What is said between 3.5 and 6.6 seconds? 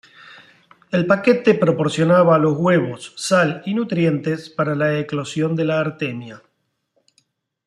y nutrientes para la eclosión de la Artemia.